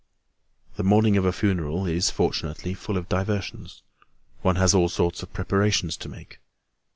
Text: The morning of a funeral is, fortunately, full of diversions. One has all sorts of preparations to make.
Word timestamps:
The 0.77 0.83
morning 0.83 1.15
of 1.15 1.25
a 1.25 1.31
funeral 1.31 1.85
is, 1.85 2.09
fortunately, 2.09 2.73
full 2.73 2.97
of 2.97 3.07
diversions. 3.07 3.83
One 4.41 4.55
has 4.55 4.73
all 4.73 4.89
sorts 4.89 5.21
of 5.21 5.31
preparations 5.31 5.95
to 5.97 6.09
make. 6.09 6.39